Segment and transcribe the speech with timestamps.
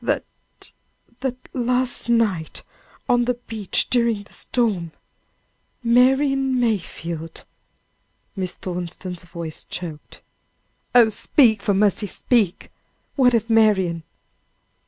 [0.03, 0.23] "That,
[1.19, 2.47] that last evening
[3.07, 4.93] on the beach during the storm,
[5.83, 7.45] Marian Mayfield"
[8.35, 10.23] Miss Thornton's voice choked.
[10.95, 12.71] "Oh, speak; for mercy speak!
[13.15, 14.01] What of Marian?"